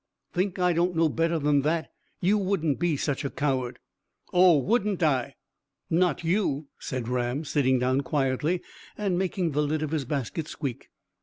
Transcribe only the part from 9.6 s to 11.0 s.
lid of his basket squeak.